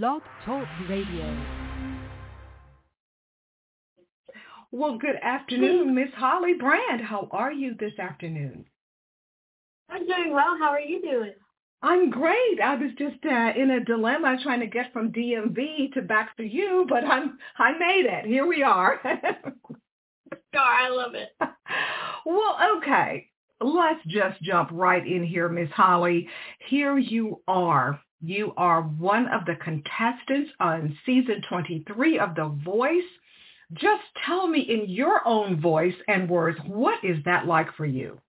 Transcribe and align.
Blog 0.00 0.22
Talk 0.46 0.66
Radio. 0.88 1.36
Well, 4.70 4.96
good 4.96 5.16
afternoon, 5.22 5.94
Miss 5.94 6.08
Holly 6.16 6.54
Brand. 6.54 7.02
How 7.02 7.28
are 7.30 7.52
you 7.52 7.74
this 7.78 7.98
afternoon? 7.98 8.64
I'm 9.90 10.06
doing 10.06 10.32
well. 10.32 10.56
How 10.58 10.70
are 10.70 10.80
you 10.80 11.02
doing? 11.02 11.34
I'm 11.82 12.08
great. 12.08 12.58
I 12.64 12.74
was 12.76 12.92
just 12.96 13.22
uh, 13.26 13.52
in 13.54 13.70
a 13.70 13.84
dilemma 13.84 14.38
trying 14.42 14.60
to 14.60 14.66
get 14.66 14.94
from 14.94 15.12
DMV 15.12 15.92
to 15.92 16.00
back 16.00 16.38
to 16.38 16.42
you, 16.42 16.86
but 16.88 17.04
I'm 17.04 17.36
I 17.58 17.72
made 17.78 18.06
it. 18.06 18.24
Here 18.24 18.46
we 18.46 18.62
are. 18.62 18.98
Sure, 20.54 20.62
I 20.62 20.88
love 20.88 21.14
it. 21.14 21.28
well, 22.26 22.56
okay. 22.78 23.28
Let's 23.60 24.00
just 24.06 24.42
jump 24.42 24.70
right 24.72 25.06
in 25.06 25.24
here, 25.24 25.48
Miss 25.48 25.70
Holly. 25.70 26.28
Here 26.68 26.96
you 26.98 27.42
are. 27.46 28.00
You 28.24 28.52
are 28.56 28.82
one 28.82 29.26
of 29.28 29.44
the 29.46 29.56
contestants 29.56 30.52
on 30.60 30.96
season 31.04 31.42
23 31.48 32.20
of 32.20 32.36
The 32.36 32.56
Voice. 32.64 33.02
Just 33.72 34.04
tell 34.24 34.46
me 34.46 34.60
in 34.60 34.88
your 34.88 35.26
own 35.26 35.60
voice 35.60 35.94
and 36.06 36.30
words, 36.30 36.56
what 36.66 37.02
is 37.02 37.18
that 37.24 37.46
like 37.46 37.74
for 37.74 37.84
you? 37.84 38.20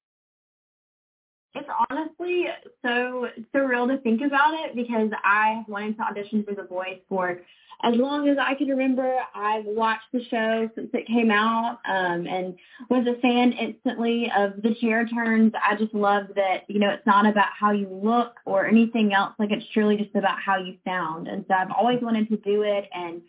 It's 1.54 1.70
honestly 1.92 2.48
so 2.82 3.28
surreal 3.54 3.88
to 3.88 4.02
think 4.02 4.22
about 4.22 4.56
it 4.66 4.76
because 4.76 5.12
I 5.24 5.64
wanted 5.68 5.98
to 5.98 6.04
audition 6.04 6.44
for 6.44 6.56
The 6.56 6.64
Voice 6.64 6.98
for 7.08 7.42
as 7.84 7.96
long 7.98 8.30
as 8.30 8.38
I 8.40 8.55
can 8.55 8.70
remember. 8.70 9.18
I've 9.36 9.66
watched 9.66 10.08
the 10.14 10.23
show 10.30 10.70
since 10.73 10.90
it 10.94 11.05
came 11.05 11.30
out 11.30 11.80
um, 11.86 12.26
and 12.26 12.56
was 12.90 13.06
a 13.06 13.20
fan 13.20 13.52
instantly 13.52 14.32
of 14.36 14.62
the 14.62 14.73
chair 14.76 15.06
turns. 15.06 15.52
I 15.62 15.76
just 15.76 15.94
love 15.94 16.28
that, 16.36 16.64
you 16.70 16.80
know, 16.80 16.90
it's 16.90 17.06
not 17.06 17.28
about 17.28 17.50
how 17.59 17.72
you 17.72 17.90
look 17.90 18.36
or 18.46 18.66
anything 18.66 19.14
else. 19.14 19.34
Like 19.38 19.52
it's 19.52 19.66
truly 19.73 19.98
just 19.98 20.16
about 20.16 20.40
how 20.40 20.58
you 20.58 20.76
sound. 20.86 21.28
And 21.28 21.44
so 21.48 21.54
I've 21.54 21.72
always 21.72 22.02
wanted 22.02 22.30
to 22.30 22.38
do 22.38 22.64
it 22.64 22.86
and 22.94 23.22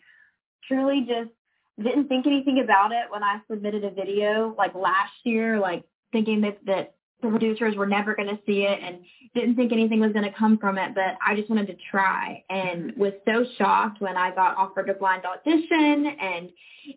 truly 0.67 1.01
just 1.01 1.31
didn't 1.77 2.07
think 2.07 2.25
anything 2.25 2.59
about 2.63 2.93
it 2.93 3.11
when 3.11 3.23
I 3.23 3.41
submitted 3.51 3.83
a 3.83 3.91
video 3.91 4.55
like 4.57 4.73
last 4.73 5.13
year, 5.25 5.59
like 5.59 5.83
thinking 6.13 6.41
that, 6.41 6.59
that 6.65 6.95
the 7.25 7.31
producers 7.31 7.75
were 7.75 7.87
never 7.87 8.15
going 8.15 8.29
to 8.29 8.39
see 8.45 8.63
it 8.63 8.79
and 8.81 8.99
didn't 9.33 9.55
think 9.55 9.73
anything 9.73 9.99
was 9.99 10.13
going 10.13 10.25
to 10.25 10.31
come 10.31 10.57
from 10.57 10.77
it, 10.77 10.95
but 10.95 11.17
I 11.25 11.35
just 11.35 11.49
wanted 11.49 11.67
to 11.67 11.75
try 11.91 12.43
and 12.49 12.95
was 12.95 13.13
so 13.25 13.45
shocked 13.57 14.01
when 14.01 14.15
I 14.15 14.33
got 14.33 14.57
offered 14.57 14.89
a 14.89 14.93
blind 14.93 15.23
audition 15.25 16.05
and 16.19 16.49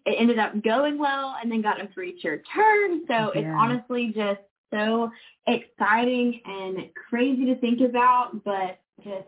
it 0.07 0.17
ended 0.19 0.39
up 0.39 0.63
going 0.63 0.99
well 0.99 1.37
and 1.43 1.51
then 1.51 1.63
got 1.63 1.81
a 1.83 1.89
three-chair 1.89 2.43
turn. 2.55 3.03
So 3.09 3.15
yeah. 3.15 3.31
it's 3.35 3.49
honestly 3.59 4.13
just 4.15 4.41
so 4.73 5.11
exciting 5.47 6.41
and 6.45 6.91
crazy 7.09 7.47
to 7.47 7.57
think 7.57 7.81
about, 7.81 8.45
but 8.45 8.79
just 9.03 9.27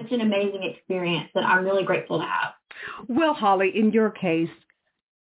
such 0.00 0.12
an 0.12 0.20
amazing 0.20 0.62
experience 0.64 1.28
that 1.34 1.44
I'm 1.44 1.64
really 1.64 1.84
grateful 1.84 2.18
to 2.18 2.24
have. 2.24 2.52
Well, 3.08 3.34
Holly, 3.34 3.72
in 3.74 3.92
your 3.92 4.10
case, 4.10 4.50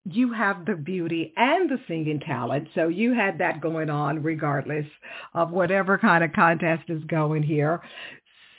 you 0.09 0.31
have 0.33 0.66
the 0.66 0.75
beauty 0.75 1.33
and 1.36 1.69
the 1.69 1.80
singing 1.88 2.19
talent. 2.19 2.69
So 2.75 2.88
you 2.88 3.13
had 3.13 3.39
that 3.39 3.61
going 3.61 3.89
on 3.89 4.23
regardless 4.23 4.86
of 5.33 5.52
whatever 5.52 5.97
kind 5.97 6.23
of 6.23 6.33
contest 6.33 6.89
is 6.89 7.03
going 7.05 7.44
here. 7.44 7.81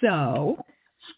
So 0.00 0.58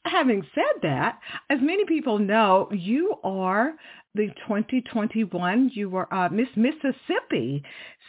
having 0.04 0.42
said 0.54 0.82
that, 0.82 1.18
as 1.48 1.58
many 1.60 1.84
people 1.84 2.18
know, 2.18 2.68
you 2.72 3.14
are 3.24 3.72
the 4.14 4.26
2021, 4.46 5.70
you 5.74 5.88
were 5.88 6.12
uh, 6.12 6.28
Miss 6.30 6.48
Mississippi. 6.56 7.62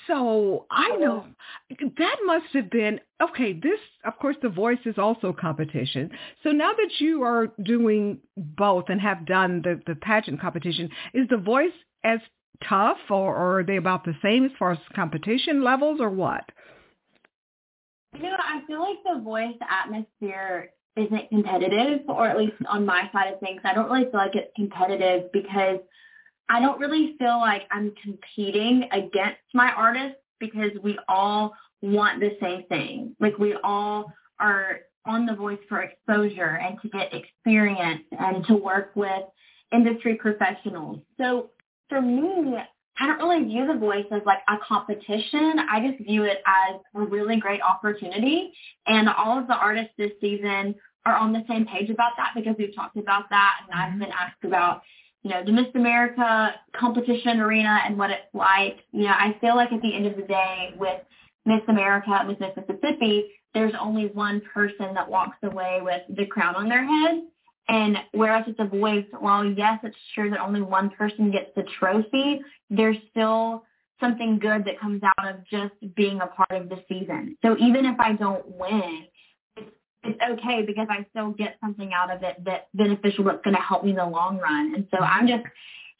So 0.07 0.65
I 0.71 0.95
know 0.97 1.25
that 1.97 2.15
must 2.25 2.45
have 2.53 2.69
been, 2.71 2.99
okay, 3.21 3.53
this, 3.53 3.79
of 4.03 4.17
course, 4.17 4.35
The 4.41 4.49
Voice 4.49 4.79
is 4.85 4.97
also 4.97 5.31
competition. 5.31 6.09
So 6.43 6.49
now 6.49 6.71
that 6.73 6.99
you 6.99 7.23
are 7.23 7.47
doing 7.63 8.19
both 8.35 8.85
and 8.89 8.99
have 8.99 9.25
done 9.25 9.61
the, 9.63 9.79
the 9.85 9.95
pageant 9.95 10.41
competition, 10.41 10.89
is 11.13 11.27
The 11.29 11.37
Voice 11.37 11.71
as 12.03 12.19
tough 12.67 12.97
or, 13.09 13.35
or 13.35 13.59
are 13.59 13.63
they 13.63 13.77
about 13.77 14.03
the 14.03 14.15
same 14.23 14.45
as 14.45 14.51
far 14.57 14.71
as 14.71 14.79
competition 14.95 15.63
levels 15.63 15.99
or 16.01 16.09
what? 16.09 16.43
You 18.15 18.23
know, 18.23 18.37
I 18.37 18.61
feel 18.67 18.79
like 18.79 18.97
the 19.05 19.21
voice 19.21 19.55
atmosphere 19.69 20.71
isn't 20.97 21.29
competitive, 21.29 22.01
or 22.07 22.27
at 22.27 22.37
least 22.37 22.55
on 22.67 22.85
my 22.85 23.09
side 23.11 23.33
of 23.33 23.39
things, 23.39 23.61
I 23.63 23.73
don't 23.73 23.89
really 23.89 24.05
feel 24.05 24.19
like 24.19 24.35
it's 24.35 24.51
competitive 24.55 25.31
because 25.31 25.79
I 26.49 26.59
don't 26.59 26.79
really 26.79 27.15
feel 27.17 27.39
like 27.39 27.63
I'm 27.71 27.93
competing 28.03 28.89
against 28.91 29.39
my 29.53 29.71
artists 29.71 30.17
because 30.39 30.71
we 30.83 30.99
all 31.07 31.53
want 31.81 32.19
the 32.19 32.35
same 32.41 32.63
thing. 32.63 33.15
Like 33.19 33.37
we 33.37 33.55
all 33.63 34.11
are 34.39 34.81
on 35.05 35.25
the 35.25 35.33
voice 35.33 35.59
for 35.69 35.81
exposure 35.81 36.59
and 36.61 36.77
to 36.81 36.89
get 36.89 37.13
experience 37.13 38.03
and 38.19 38.45
to 38.47 38.55
work 38.55 38.91
with 38.95 39.23
industry 39.71 40.15
professionals. 40.15 40.99
So 41.17 41.51
for 41.89 42.01
me, 42.01 42.57
I 42.99 43.07
don't 43.07 43.19
really 43.19 43.45
view 43.45 43.65
the 43.67 43.79
voice 43.79 44.05
as 44.11 44.21
like 44.25 44.39
a 44.47 44.57
competition. 44.67 45.55
I 45.69 45.87
just 45.87 46.03
view 46.03 46.23
it 46.23 46.41
as 46.45 46.79
a 46.95 47.01
really 47.01 47.37
great 47.39 47.61
opportunity. 47.61 48.53
And 48.85 49.09
all 49.09 49.39
of 49.39 49.47
the 49.47 49.55
artists 49.55 49.93
this 49.97 50.11
season 50.19 50.75
are 51.05 51.15
on 51.15 51.33
the 51.33 51.43
same 51.47 51.65
page 51.65 51.89
about 51.89 52.11
that 52.17 52.33
because 52.35 52.55
we've 52.59 52.75
talked 52.75 52.97
about 52.97 53.29
that 53.29 53.61
and 53.65 53.79
I've 53.79 53.89
mm-hmm. 53.91 53.99
been 53.99 54.11
asked 54.11 54.43
about, 54.43 54.81
you 55.23 55.31
know, 55.31 55.43
the 55.43 55.51
Miss 55.51 55.67
America 55.73 56.53
competition 56.75 57.39
arena 57.39 57.81
and 57.85 57.97
what 57.97 58.11
it's 58.11 58.33
like. 58.33 58.77
You 58.91 59.03
know, 59.03 59.13
I 59.13 59.35
feel 59.41 59.55
like 59.55 59.71
at 59.71 59.81
the 59.81 59.95
end 59.95 60.05
of 60.05 60.15
the 60.15 60.23
day 60.23 60.73
with 60.77 61.01
Miss 61.45 61.61
America, 61.67 62.11
and 62.11 62.27
Miss 62.27 62.37
Mississippi, 62.39 63.31
there's 63.53 63.73
only 63.79 64.07
one 64.07 64.41
person 64.53 64.93
that 64.93 65.09
walks 65.09 65.37
away 65.43 65.79
with 65.81 66.01
the 66.15 66.25
crown 66.25 66.55
on 66.55 66.69
their 66.69 66.85
head. 66.85 67.23
And 67.71 67.97
whereas 68.11 68.43
it's 68.47 68.59
a 68.59 68.65
voice, 68.65 69.05
while 69.17 69.45
yes, 69.45 69.79
it's 69.83 69.95
true 70.13 70.29
that 70.29 70.41
only 70.41 70.61
one 70.61 70.89
person 70.89 71.31
gets 71.31 71.51
the 71.55 71.63
trophy, 71.79 72.41
there's 72.69 72.97
still 73.09 73.63
something 74.01 74.39
good 74.39 74.65
that 74.65 74.77
comes 74.77 75.01
out 75.03 75.25
of 75.25 75.37
just 75.49 75.73
being 75.95 76.19
a 76.19 76.27
part 76.27 76.51
of 76.51 76.67
the 76.67 76.83
season. 76.89 77.37
So 77.41 77.55
even 77.57 77.85
if 77.85 77.97
I 77.97 78.11
don't 78.11 78.45
win, 78.45 79.05
it's, 79.55 79.71
it's 80.03 80.19
okay 80.31 80.65
because 80.65 80.87
I 80.89 81.05
still 81.11 81.29
get 81.31 81.55
something 81.61 81.91
out 81.93 82.13
of 82.13 82.23
it 82.23 82.43
that's 82.43 82.67
beneficial 82.73 83.23
that's 83.23 83.41
going 83.41 83.55
to 83.55 83.61
help 83.61 83.85
me 83.85 83.91
in 83.91 83.95
the 83.95 84.05
long 84.05 84.37
run. 84.37 84.75
And 84.75 84.85
so 84.91 84.97
I'm 84.97 85.25
just 85.25 85.45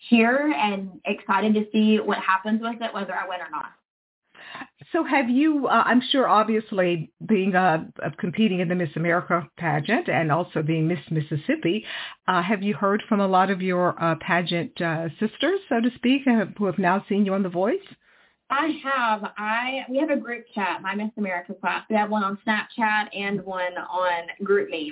here 0.10 0.54
and 0.54 1.00
excited 1.06 1.54
to 1.54 1.68
see 1.72 2.02
what 2.02 2.18
happens 2.18 2.60
with 2.62 2.82
it, 2.82 2.94
whether 2.94 3.16
I 3.16 3.30
win 3.30 3.40
or 3.40 3.50
not. 3.50 3.72
So 4.92 5.04
have 5.04 5.30
you, 5.30 5.68
uh, 5.68 5.84
I'm 5.86 6.02
sure 6.12 6.28
obviously 6.28 7.12
being 7.26 7.56
uh, 7.56 7.86
competing 8.20 8.60
in 8.60 8.68
the 8.68 8.76
Miss 8.76 8.90
America 8.96 9.48
pageant 9.58 10.10
and 10.10 10.32
also 10.32 10.62
being 10.62 10.88
Miss 10.88 11.00
Mississippi, 11.10 11.86
uh, 12.28 12.42
have 12.42 12.62
you 12.62 12.74
heard 12.74 13.02
from 13.08 13.22
a 13.22 13.28
lot 13.28 13.50
of 13.50 13.62
your 13.62 14.02
uh, 14.02 14.16
pageant 14.20 14.80
uh, 14.82 15.08
sisters, 15.20 15.60
so 15.70 15.80
to 15.80 15.90
speak, 15.96 16.24
who 16.58 16.66
have 16.66 16.78
now 16.78 17.06
seen 17.08 17.26
you 17.26 17.34
on 17.34 17.44
The 17.44 17.50
Voice? 17.50 17.80
I 18.52 18.80
have. 18.84 19.32
I 19.38 19.86
we 19.90 19.98
have 20.00 20.10
a 20.10 20.18
group 20.18 20.44
chat, 20.54 20.82
my 20.82 20.94
Miss 20.94 21.12
America 21.18 21.54
class. 21.54 21.86
We 21.90 21.96
have 21.96 22.10
one 22.10 22.24
on 22.24 22.38
Snapchat 22.46 23.08
and 23.16 23.42
one 23.46 23.78
on 23.78 24.28
GroupMe. 24.44 24.90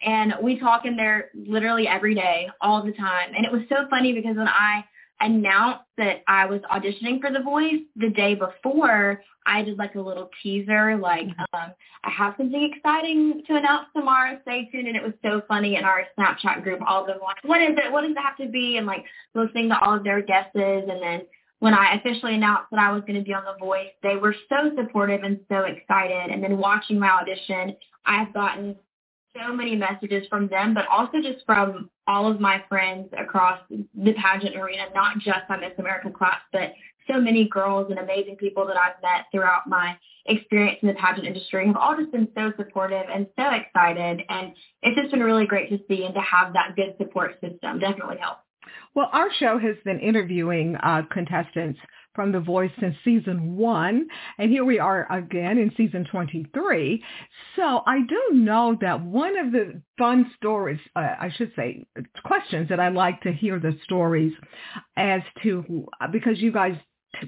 And 0.00 0.34
we 0.42 0.58
talk 0.58 0.86
in 0.86 0.96
there 0.96 1.30
literally 1.34 1.86
every 1.86 2.14
day, 2.14 2.48
all 2.62 2.82
the 2.82 2.92
time. 2.92 3.32
And 3.36 3.44
it 3.44 3.52
was 3.52 3.62
so 3.68 3.86
funny 3.90 4.14
because 4.14 4.36
when 4.36 4.48
I 4.48 4.82
announced 5.20 5.84
that 5.98 6.22
I 6.26 6.46
was 6.46 6.60
auditioning 6.72 7.20
for 7.20 7.30
The 7.30 7.42
Voice 7.42 7.82
the 7.96 8.10
day 8.10 8.34
before, 8.34 9.22
I 9.46 9.62
did 9.62 9.78
like 9.78 9.94
a 9.94 10.00
little 10.00 10.30
teaser, 10.42 10.96
like, 10.96 11.26
mm-hmm. 11.26 11.54
um, 11.54 11.72
I 12.04 12.10
have 12.10 12.34
something 12.36 12.72
exciting 12.72 13.42
to 13.46 13.56
announce 13.56 13.86
tomorrow, 13.94 14.38
stay 14.42 14.68
tuned. 14.70 14.88
And 14.88 14.96
it 14.96 15.02
was 15.02 15.12
so 15.22 15.42
funny 15.48 15.76
in 15.76 15.84
our 15.84 16.04
Snapchat 16.18 16.62
group, 16.62 16.80
all 16.86 17.02
of 17.02 17.06
them 17.06 17.18
like, 17.22 17.42
what 17.44 17.60
is 17.62 17.76
it? 17.76 17.92
What 17.92 18.02
does 18.02 18.12
it 18.12 18.18
have 18.18 18.36
to 18.38 18.48
be? 18.48 18.76
And 18.76 18.86
like 18.86 19.04
listening 19.34 19.68
to 19.70 19.80
all 19.80 19.96
of 19.96 20.04
their 20.04 20.22
guesses. 20.22 20.84
And 20.88 21.02
then 21.02 21.22
when 21.60 21.74
I 21.74 21.94
officially 21.94 22.34
announced 22.34 22.70
that 22.70 22.80
I 22.80 22.92
was 22.92 23.02
going 23.02 23.18
to 23.18 23.24
be 23.24 23.34
on 23.34 23.44
The 23.44 23.64
Voice, 23.64 23.90
they 24.02 24.16
were 24.16 24.34
so 24.48 24.72
supportive 24.76 25.22
and 25.22 25.40
so 25.48 25.60
excited. 25.60 26.30
And 26.30 26.42
then 26.42 26.58
watching 26.58 26.98
my 26.98 27.10
audition, 27.10 27.76
I've 28.04 28.32
gotten 28.34 28.76
so 29.36 29.52
many 29.52 29.76
messages 29.76 30.26
from 30.28 30.48
them, 30.48 30.74
but 30.74 30.86
also 30.88 31.20
just 31.22 31.44
from 31.46 31.90
all 32.06 32.30
of 32.30 32.40
my 32.40 32.62
friends 32.68 33.08
across 33.16 33.60
the 33.70 34.12
pageant 34.14 34.56
arena, 34.56 34.84
not 34.94 35.18
just 35.18 35.40
my 35.48 35.56
Miss 35.56 35.72
America 35.78 36.10
class, 36.10 36.40
but 36.52 36.72
so 37.10 37.20
many 37.20 37.48
girls 37.48 37.90
and 37.90 37.98
amazing 37.98 38.36
people 38.36 38.66
that 38.66 38.76
I've 38.76 39.00
met 39.02 39.26
throughout 39.32 39.66
my 39.66 39.96
experience 40.26 40.78
in 40.82 40.88
the 40.88 40.94
pageant 40.94 41.26
industry 41.26 41.66
have 41.66 41.76
all 41.76 41.96
just 41.96 42.12
been 42.12 42.28
so 42.34 42.52
supportive 42.56 43.06
and 43.12 43.26
so 43.36 43.50
excited. 43.50 44.22
And 44.28 44.52
it's 44.82 45.00
just 45.00 45.10
been 45.10 45.22
really 45.22 45.46
great 45.46 45.68
to 45.70 45.80
see 45.88 46.04
and 46.04 46.14
to 46.14 46.20
have 46.20 46.52
that 46.52 46.76
good 46.76 46.94
support 46.98 47.40
system 47.40 47.78
definitely 47.78 48.18
helps. 48.18 48.42
Well, 48.94 49.08
our 49.12 49.32
show 49.38 49.58
has 49.58 49.76
been 49.84 50.00
interviewing 50.00 50.76
uh, 50.76 51.02
contestants 51.10 51.78
from 52.14 52.32
The 52.32 52.40
Voice 52.40 52.70
since 52.78 52.94
season 53.04 53.56
one, 53.56 54.06
and 54.38 54.50
here 54.50 54.64
we 54.64 54.78
are 54.78 55.10
again 55.10 55.58
in 55.58 55.72
season 55.76 56.06
23. 56.10 57.02
So 57.56 57.82
I 57.86 58.00
do 58.06 58.34
know 58.34 58.76
that 58.80 59.02
one 59.02 59.38
of 59.38 59.52
the 59.52 59.82
fun 59.96 60.30
stories, 60.36 60.80
uh, 60.94 61.00
I 61.20 61.30
should 61.34 61.52
say, 61.56 61.86
questions 62.24 62.68
that 62.68 62.80
I 62.80 62.88
like 62.88 63.22
to 63.22 63.32
hear 63.32 63.58
the 63.58 63.78
stories 63.84 64.32
as 64.96 65.22
to, 65.42 65.86
because 66.12 66.38
you 66.38 66.52
guys 66.52 66.76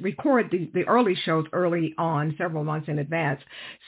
record 0.00 0.50
the, 0.50 0.70
the 0.72 0.84
early 0.84 1.14
shows 1.24 1.46
early 1.52 1.94
on, 1.98 2.34
several 2.38 2.64
months 2.64 2.88
in 2.88 2.98
advance. 2.98 3.40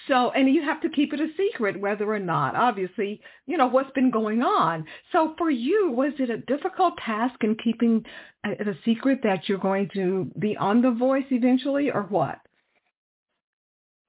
So, 0.09 0.31
and 0.31 0.53
you 0.53 0.63
have 0.63 0.81
to 0.83 0.89
keep 0.89 1.13
it 1.13 1.21
a 1.21 1.29
secret 1.37 1.81
whether 1.81 2.11
or 2.11 2.19
not, 2.19 2.55
obviously, 2.55 3.21
you 3.47 3.57
know, 3.57 3.67
what's 3.67 3.91
been 3.93 4.11
going 4.11 4.43
on. 4.43 4.85
So 5.13 5.35
for 5.39 5.51
you, 5.51 5.91
was 5.91 6.13
it 6.19 6.31
a 6.31 6.39
difficult 6.39 6.95
task 7.05 7.43
in 7.43 7.57
keeping 7.63 8.05
it 8.45 8.69
a 8.69 8.77
secret 8.85 9.21
that 9.23 9.49
you're 9.49 9.59
going 9.59 9.89
to 9.95 10.31
be 10.39 10.57
on 10.57 10.83
The 10.83 10.91
Voice 10.91 11.25
eventually 11.31 11.91
or 11.91 12.03
what? 12.03 12.39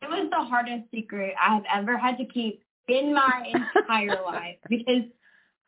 It 0.02 0.10
was 0.10 0.30
the 0.30 0.46
hardest 0.46 0.92
secret 0.94 1.34
I've 1.42 1.64
ever 1.74 1.98
had 1.98 2.18
to 2.18 2.26
keep 2.26 2.62
in 2.88 3.14
my 3.14 3.52
entire 3.76 4.22
life 4.24 4.58
because 4.70 5.04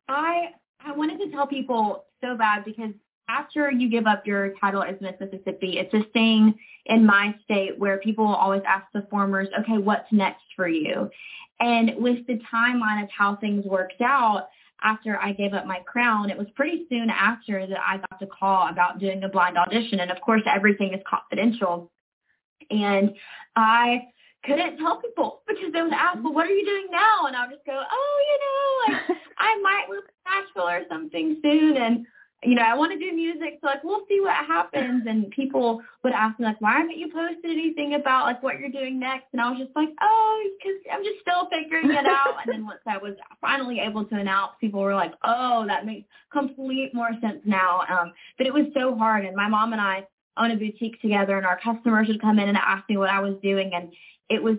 I 0.07 0.49
I 0.81 0.93
wanted 0.93 1.19
to 1.19 1.31
tell 1.31 1.47
people 1.47 2.05
so 2.21 2.37
bad 2.37 2.63
because 2.63 2.93
after 3.29 3.71
you 3.71 3.89
give 3.89 4.07
up 4.07 4.25
your 4.25 4.53
title 4.59 4.83
as 4.83 4.95
Miss 4.99 5.13
Mississippi, 5.19 5.77
it's 5.77 5.93
a 5.93 6.03
thing 6.11 6.55
in 6.87 7.05
my 7.05 7.35
state 7.43 7.77
where 7.77 7.99
people 7.99 8.25
always 8.25 8.63
ask 8.67 8.85
the 8.93 9.05
formers, 9.09 9.47
okay, 9.59 9.77
what's 9.77 10.11
next 10.11 10.43
for 10.55 10.67
you? 10.67 11.09
And 11.59 11.91
with 11.97 12.25
the 12.27 12.39
timeline 12.53 13.03
of 13.03 13.09
how 13.15 13.35
things 13.35 13.65
worked 13.65 14.01
out, 14.01 14.47
after 14.81 15.19
I 15.19 15.33
gave 15.33 15.53
up 15.53 15.65
my 15.65 15.79
crown, 15.85 16.29
it 16.29 16.37
was 16.37 16.47
pretty 16.55 16.85
soon 16.89 17.09
after 17.09 17.67
that 17.67 17.79
I 17.85 17.97
got 17.97 18.19
the 18.19 18.27
call 18.27 18.69
about 18.69 18.99
doing 18.99 19.21
a 19.23 19.29
blind 19.29 19.57
audition. 19.57 19.99
And 19.99 20.09
of 20.09 20.21
course, 20.21 20.41
everything 20.45 20.93
is 20.93 21.01
confidential. 21.07 21.91
And 22.69 23.13
I 23.55 24.07
couldn't 24.45 24.77
tell 24.77 25.01
people 25.01 25.41
because 25.47 25.73
they 25.73 25.81
would 25.81 25.91
ask, 25.91 26.23
well, 26.23 26.33
what 26.33 26.45
are 26.45 26.53
you 26.53 26.65
doing 26.65 26.87
now? 26.91 27.25
And 27.27 27.35
I 27.35 27.45
would 27.45 27.53
just 27.53 27.65
go, 27.65 27.73
oh, 27.77 28.87
you 28.87 28.93
know, 28.95 28.99
like 29.09 29.17
I 29.37 29.59
might 29.61 29.85
move 29.89 30.03
to 30.05 30.13
Nashville 30.25 30.69
or 30.69 30.83
something 30.87 31.39
soon. 31.43 31.75
And 31.75 32.05
you 32.43 32.55
know, 32.55 32.61
I 32.61 32.73
want 32.75 32.93
to 32.93 32.97
do 32.97 33.13
music, 33.13 33.59
so 33.59 33.67
like 33.67 33.83
we'll 33.83 34.05
see 34.07 34.21
what 34.21 34.33
happens. 34.33 35.03
And 35.07 35.29
people 35.31 35.81
would 36.03 36.13
ask 36.13 36.39
me 36.39 36.45
like, 36.45 36.61
why 36.61 36.77
haven't 36.79 36.97
you 36.97 37.11
posted 37.11 37.51
anything 37.51 37.95
about 37.95 38.25
like 38.25 38.41
what 38.41 38.59
you're 38.59 38.69
doing 38.69 38.97
next? 38.97 39.25
And 39.33 39.41
I 39.41 39.49
was 39.49 39.59
just 39.59 39.75
like, 39.75 39.89
oh, 40.01 40.49
because 40.57 40.77
I'm 40.91 41.03
just 41.03 41.19
still 41.19 41.49
figuring 41.49 41.91
it 41.91 42.05
out. 42.05 42.35
and 42.45 42.53
then 42.53 42.65
once 42.65 42.79
I 42.87 42.97
was 42.97 43.15
finally 43.41 43.79
able 43.79 44.05
to 44.05 44.15
announce, 44.15 44.53
people 44.61 44.81
were 44.81 44.95
like, 44.95 45.13
oh, 45.23 45.65
that 45.67 45.85
makes 45.85 46.07
complete 46.31 46.93
more 46.93 47.11
sense 47.21 47.41
now. 47.43 47.81
Um, 47.89 48.13
but 48.37 48.47
it 48.47 48.53
was 48.53 48.67
so 48.73 48.95
hard. 48.95 49.25
And 49.25 49.35
my 49.35 49.49
mom 49.49 49.73
and 49.73 49.81
I 49.81 50.07
own 50.37 50.51
a 50.51 50.55
boutique 50.55 51.01
together, 51.01 51.35
and 51.35 51.45
our 51.45 51.59
customers 51.59 52.07
would 52.07 52.21
come 52.21 52.39
in 52.39 52.47
and 52.47 52.57
ask 52.57 52.87
me 52.87 52.95
what 52.95 53.09
I 53.09 53.19
was 53.19 53.35
doing, 53.43 53.71
and 53.73 53.91
it 54.29 54.41
was 54.41 54.55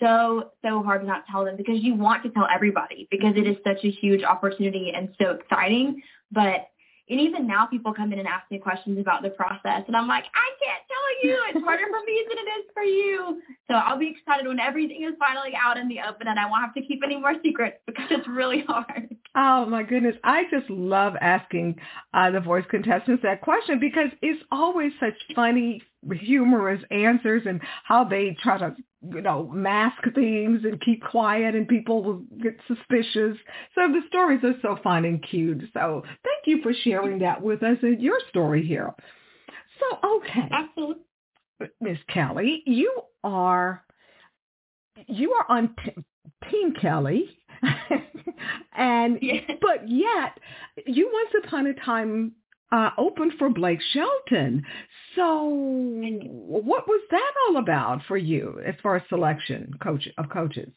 so 0.00 0.50
so 0.62 0.82
hard 0.82 1.00
to 1.00 1.06
not 1.06 1.24
tell 1.30 1.44
them 1.44 1.56
because 1.56 1.82
you 1.82 1.94
want 1.94 2.22
to 2.24 2.30
tell 2.30 2.46
everybody 2.52 3.06
because 3.10 3.34
it 3.36 3.46
is 3.46 3.56
such 3.64 3.84
a 3.84 3.90
huge 3.90 4.22
opportunity 4.22 4.92
and 4.94 5.14
so 5.20 5.30
exciting 5.30 6.02
but 6.32 6.68
and 7.12 7.20
even 7.20 7.46
now 7.46 7.66
people 7.66 7.92
come 7.92 8.12
in 8.12 8.18
and 8.18 8.26
ask 8.26 8.50
me 8.50 8.58
questions 8.58 8.98
about 8.98 9.22
the 9.22 9.28
process 9.30 9.84
and 9.86 9.94
I'm 9.94 10.08
like, 10.08 10.24
I 10.34 10.48
can't 10.64 10.82
tell 10.88 11.30
you. 11.30 11.38
It's 11.50 11.64
harder 11.64 11.84
for 11.90 12.04
me 12.06 12.24
than 12.28 12.38
it 12.38 12.50
is 12.58 12.64
for 12.72 12.82
you. 12.82 13.42
So 13.68 13.74
I'll 13.74 13.98
be 13.98 14.08
excited 14.16 14.48
when 14.48 14.58
everything 14.58 15.04
is 15.04 15.14
finally 15.18 15.52
out 15.54 15.76
in 15.76 15.88
the 15.88 15.98
open 16.08 16.28
and 16.28 16.38
I 16.38 16.46
won't 16.46 16.62
have 16.62 16.74
to 16.74 16.82
keep 16.82 17.02
any 17.04 17.18
more 17.18 17.34
secrets 17.42 17.76
because 17.86 18.06
it's 18.10 18.26
really 18.26 18.64
hard. 18.66 19.14
Oh 19.34 19.66
my 19.66 19.82
goodness. 19.82 20.16
I 20.24 20.44
just 20.50 20.68
love 20.70 21.14
asking 21.20 21.76
uh, 22.14 22.30
the 22.30 22.40
voice 22.40 22.64
contestants 22.70 23.22
that 23.22 23.42
question 23.42 23.78
because 23.78 24.08
it's 24.22 24.42
always 24.50 24.92
such 24.98 25.14
funny, 25.34 25.82
humorous 26.10 26.82
answers 26.90 27.42
and 27.46 27.60
how 27.84 28.04
they 28.04 28.36
try 28.42 28.58
to 28.58 28.74
you 29.10 29.20
know, 29.20 29.48
mask 29.52 30.02
things 30.14 30.60
and 30.64 30.80
keep 30.80 31.02
quiet 31.02 31.54
and 31.54 31.66
people 31.66 32.02
will 32.02 32.22
get 32.42 32.56
suspicious. 32.68 33.36
So 33.74 33.88
the 33.88 34.00
stories 34.08 34.40
are 34.44 34.54
so 34.62 34.78
fun 34.82 35.04
and 35.04 35.22
cute. 35.22 35.62
So 35.74 36.02
thank 36.04 36.46
you 36.46 36.62
for 36.62 36.72
sharing 36.72 37.18
that 37.20 37.42
with 37.42 37.62
us 37.62 37.78
and 37.82 38.00
your 38.00 38.18
story 38.28 38.64
here. 38.64 38.94
So, 39.80 40.18
okay. 40.18 40.48
Absolutely. 40.50 41.02
Miss 41.80 41.98
Kelly, 42.12 42.62
you 42.66 42.92
are, 43.22 43.84
you 45.06 45.32
are 45.32 45.46
on 45.48 45.74
t- 45.84 45.94
Team 46.50 46.74
Kelly. 46.80 47.28
and, 48.76 49.20
but 49.60 49.88
yet 49.88 50.38
you 50.86 51.10
once 51.12 51.44
upon 51.44 51.66
a 51.66 51.74
time 51.74 52.32
uh, 52.72 52.90
open 52.96 53.32
for 53.38 53.50
Blake 53.50 53.80
Shelton. 53.92 54.64
So 55.14 55.44
what 55.44 56.88
was 56.88 57.02
that 57.10 57.32
all 57.46 57.58
about 57.58 58.00
for 58.08 58.16
you 58.16 58.60
as 58.66 58.74
far 58.82 58.96
as 58.96 59.02
selection 59.08 59.74
coach 59.82 60.08
of 60.16 60.30
coaches? 60.30 60.72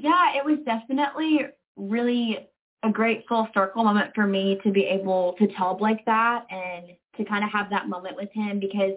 Yeah, 0.00 0.36
it 0.36 0.44
was 0.44 0.58
definitely 0.66 1.46
really 1.76 2.48
a 2.82 2.90
great 2.90 3.24
full 3.28 3.48
circle 3.54 3.84
moment 3.84 4.10
for 4.14 4.26
me 4.26 4.58
to 4.64 4.72
be 4.72 4.84
able 4.84 5.34
to 5.38 5.46
tell 5.56 5.74
Blake 5.74 6.04
that 6.06 6.46
and 6.50 6.86
to 7.16 7.24
kind 7.24 7.44
of 7.44 7.50
have 7.50 7.70
that 7.70 7.88
moment 7.88 8.16
with 8.16 8.30
him 8.32 8.58
because 8.58 8.94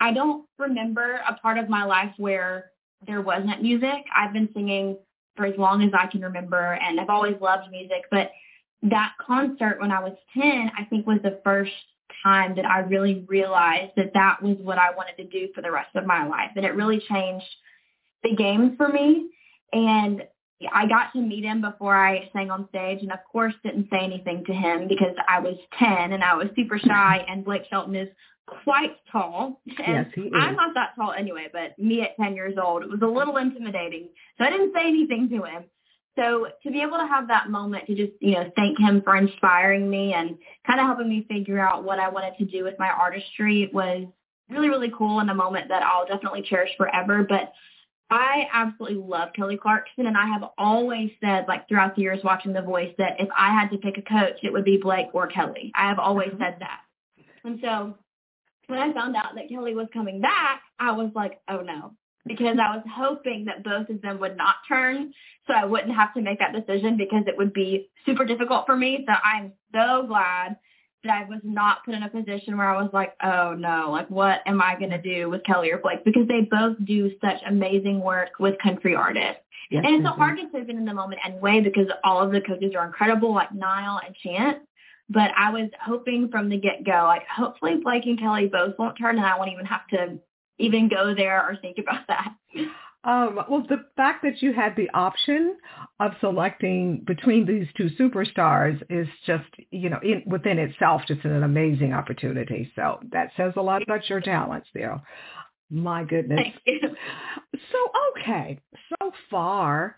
I 0.00 0.12
don't 0.12 0.46
remember 0.58 1.20
a 1.28 1.34
part 1.34 1.58
of 1.58 1.68
my 1.68 1.84
life 1.84 2.12
where 2.16 2.70
there 3.06 3.20
wasn't 3.20 3.62
music. 3.62 4.04
I've 4.16 4.32
been 4.32 4.48
singing 4.54 4.96
for 5.36 5.46
as 5.46 5.56
long 5.58 5.82
as 5.82 5.90
I 5.92 6.06
can 6.06 6.22
remember 6.22 6.78
and 6.82 6.98
I've 6.98 7.10
always 7.10 7.36
loved 7.40 7.70
music, 7.70 8.04
but 8.10 8.30
that 8.82 9.12
concert 9.24 9.80
when 9.80 9.90
I 9.90 10.00
was 10.00 10.16
10, 10.34 10.70
I 10.78 10.84
think 10.84 11.06
was 11.06 11.18
the 11.22 11.40
first 11.44 11.72
time 12.22 12.56
that 12.56 12.64
I 12.64 12.80
really 12.80 13.24
realized 13.28 13.92
that 13.96 14.12
that 14.14 14.42
was 14.42 14.56
what 14.60 14.78
I 14.78 14.90
wanted 14.96 15.16
to 15.16 15.24
do 15.24 15.48
for 15.54 15.62
the 15.62 15.70
rest 15.70 15.94
of 15.94 16.06
my 16.06 16.26
life. 16.26 16.50
And 16.56 16.64
it 16.64 16.74
really 16.74 17.02
changed 17.08 17.46
the 18.22 18.34
game 18.34 18.76
for 18.76 18.88
me. 18.88 19.30
And 19.72 20.22
I 20.72 20.88
got 20.88 21.12
to 21.12 21.20
meet 21.20 21.44
him 21.44 21.60
before 21.60 21.94
I 21.96 22.28
sang 22.32 22.50
on 22.50 22.68
stage 22.68 23.02
and 23.02 23.12
of 23.12 23.20
course 23.30 23.54
didn't 23.62 23.88
say 23.90 24.00
anything 24.02 24.44
to 24.46 24.52
him 24.52 24.88
because 24.88 25.14
I 25.28 25.40
was 25.40 25.56
10 25.78 26.12
and 26.12 26.24
I 26.24 26.34
was 26.34 26.48
super 26.56 26.78
shy 26.78 27.24
and 27.28 27.44
Blake 27.44 27.62
Shelton 27.70 27.94
is 27.94 28.08
quite 28.64 28.96
tall. 29.12 29.60
And 29.66 30.06
yes, 30.06 30.06
he 30.14 30.22
is. 30.22 30.32
I'm 30.34 30.56
not 30.56 30.74
that 30.74 30.94
tall 30.96 31.12
anyway, 31.12 31.48
but 31.52 31.78
me 31.78 32.02
at 32.02 32.16
10 32.16 32.34
years 32.34 32.54
old, 32.60 32.82
it 32.82 32.88
was 32.88 33.00
a 33.02 33.06
little 33.06 33.36
intimidating. 33.36 34.08
So 34.38 34.44
I 34.44 34.50
didn't 34.50 34.72
say 34.74 34.88
anything 34.88 35.28
to 35.28 35.44
him. 35.44 35.64
So 36.18 36.48
to 36.64 36.70
be 36.70 36.82
able 36.82 36.98
to 36.98 37.06
have 37.06 37.28
that 37.28 37.48
moment 37.48 37.86
to 37.86 37.94
just, 37.94 38.12
you 38.20 38.32
know, 38.32 38.50
thank 38.56 38.78
him 38.78 39.02
for 39.02 39.16
inspiring 39.16 39.88
me 39.88 40.14
and 40.14 40.36
kind 40.66 40.80
of 40.80 40.86
helping 40.86 41.08
me 41.08 41.24
figure 41.28 41.60
out 41.60 41.84
what 41.84 42.00
I 42.00 42.08
wanted 42.08 42.36
to 42.38 42.44
do 42.44 42.64
with 42.64 42.74
my 42.78 42.88
artistry 42.88 43.70
was 43.72 44.04
really, 44.50 44.68
really 44.68 44.92
cool 44.96 45.20
and 45.20 45.30
a 45.30 45.34
moment 45.34 45.68
that 45.68 45.82
I'll 45.82 46.06
definitely 46.06 46.42
cherish 46.42 46.70
forever. 46.76 47.24
But 47.28 47.52
I 48.10 48.48
absolutely 48.52 48.98
love 48.98 49.28
Kelly 49.36 49.58
Clarkson 49.58 50.06
and 50.06 50.16
I 50.16 50.26
have 50.26 50.42
always 50.58 51.10
said 51.22 51.44
like 51.46 51.68
throughout 51.68 51.94
the 51.94 52.02
years 52.02 52.20
watching 52.24 52.52
The 52.52 52.62
Voice 52.62 52.92
that 52.98 53.20
if 53.20 53.28
I 53.36 53.52
had 53.52 53.70
to 53.70 53.78
pick 53.78 53.98
a 53.98 54.02
coach, 54.02 54.38
it 54.42 54.52
would 54.52 54.64
be 54.64 54.78
Blake 54.78 55.08
or 55.12 55.28
Kelly. 55.28 55.70
I 55.76 55.88
have 55.88 55.98
always 56.00 56.30
mm-hmm. 56.30 56.42
said 56.42 56.56
that. 56.60 56.80
And 57.44 57.60
so 57.62 57.94
when 58.66 58.80
I 58.80 58.92
found 58.92 59.14
out 59.14 59.34
that 59.36 59.48
Kelly 59.48 59.74
was 59.74 59.88
coming 59.92 60.20
back, 60.20 60.62
I 60.80 60.92
was 60.92 61.10
like, 61.14 61.40
oh 61.48 61.60
no, 61.60 61.92
because 62.28 62.58
I 62.62 62.76
was 62.76 62.84
hoping 62.94 63.46
that 63.46 63.64
both 63.64 63.88
of 63.88 64.00
them 64.02 64.20
would 64.20 64.36
not 64.36 64.56
turn 64.68 65.12
so 65.46 65.54
I 65.54 65.64
wouldn't 65.64 65.94
have 65.94 66.14
to 66.14 66.20
make 66.20 66.38
that 66.38 66.52
decision 66.52 66.96
because 66.96 67.24
it 67.26 67.36
would 67.36 67.52
be 67.52 67.90
super 68.04 68.24
difficult 68.24 68.66
for 68.66 68.76
me. 68.76 69.04
So 69.08 69.14
I'm 69.24 69.52
so 69.72 70.06
glad 70.06 70.56
that 71.04 71.12
I 71.12 71.24
was 71.24 71.40
not 71.42 71.84
put 71.84 71.94
in 71.94 72.02
a 72.02 72.08
position 72.08 72.56
where 72.56 72.68
I 72.68 72.80
was 72.80 72.90
like, 72.92 73.14
oh 73.22 73.54
no, 73.54 73.90
like 73.90 74.08
what 74.10 74.40
am 74.46 74.60
I 74.60 74.76
going 74.78 74.90
to 74.90 75.00
do 75.00 75.30
with 75.30 75.44
Kelly 75.44 75.70
or 75.70 75.78
Blake? 75.78 76.04
Because 76.04 76.28
they 76.28 76.42
both 76.42 76.76
do 76.84 77.10
such 77.20 77.40
amazing 77.46 78.00
work 78.00 78.30
with 78.38 78.58
country 78.62 78.94
artists. 78.94 79.40
Yes, 79.70 79.84
and 79.86 79.96
it's 79.96 80.06
a 80.06 80.12
hard 80.12 80.38
decision 80.38 80.78
in 80.78 80.84
the 80.84 80.94
moment 80.94 81.20
anyway 81.24 81.60
because 81.60 81.86
all 82.02 82.22
of 82.22 82.32
the 82.32 82.40
coaches 82.40 82.72
are 82.76 82.86
incredible, 82.86 83.34
like 83.34 83.52
Niall 83.52 84.00
and 84.04 84.14
Chance. 84.16 84.58
But 85.10 85.30
I 85.36 85.52
was 85.52 85.70
hoping 85.82 86.28
from 86.30 86.48
the 86.48 86.58
get-go, 86.58 87.04
like 87.04 87.26
hopefully 87.26 87.76
Blake 87.82 88.04
and 88.04 88.18
Kelly 88.18 88.46
both 88.46 88.78
won't 88.78 88.98
turn 88.98 89.16
and 89.16 89.24
I 89.24 89.38
won't 89.38 89.52
even 89.52 89.66
have 89.66 89.86
to 89.88 90.18
even 90.58 90.88
go 90.88 91.14
there 91.14 91.40
or 91.48 91.56
think 91.56 91.78
about 91.78 92.06
that. 92.08 92.32
Um, 93.04 93.40
well, 93.48 93.64
the 93.68 93.84
fact 93.96 94.22
that 94.24 94.42
you 94.42 94.52
had 94.52 94.74
the 94.76 94.90
option 94.92 95.56
of 96.00 96.12
selecting 96.20 97.04
between 97.06 97.46
these 97.46 97.68
two 97.76 97.90
superstars 97.98 98.82
is 98.90 99.06
just, 99.24 99.46
you 99.70 99.88
know, 99.88 100.00
in, 100.02 100.24
within 100.26 100.58
itself 100.58 101.02
just 101.06 101.24
an 101.24 101.44
amazing 101.44 101.92
opportunity. 101.92 102.70
So 102.74 102.98
that 103.12 103.30
says 103.36 103.52
a 103.56 103.62
lot 103.62 103.82
about 103.82 104.08
your 104.10 104.20
talents 104.20 104.68
there. 104.74 105.00
My 105.70 106.04
goodness. 106.04 106.40
So, 106.66 107.78
okay. 108.10 108.58
So 108.88 109.12
far, 109.30 109.96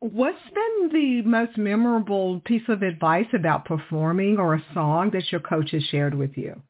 what's 0.00 0.38
been 0.54 0.90
the 0.92 1.22
most 1.22 1.58
memorable 1.58 2.40
piece 2.40 2.68
of 2.68 2.82
advice 2.82 3.26
about 3.34 3.64
performing 3.64 4.38
or 4.38 4.54
a 4.54 4.64
song 4.72 5.10
that 5.14 5.30
your 5.32 5.40
coach 5.40 5.70
has 5.72 5.82
shared 5.84 6.14
with 6.14 6.36
you? 6.36 6.62